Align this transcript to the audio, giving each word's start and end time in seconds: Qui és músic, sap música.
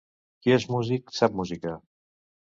Qui 0.45 0.53
és 0.53 0.63
músic, 0.75 1.11
sap 1.17 1.35
música. 1.41 1.75